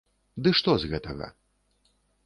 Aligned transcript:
Ды 0.47 0.53
што 0.61 0.75
з 0.83 0.89
гэтага? 0.95 1.27